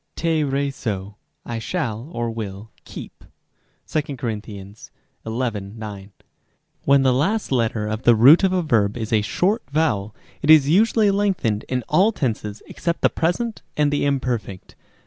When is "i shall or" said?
1.45-2.31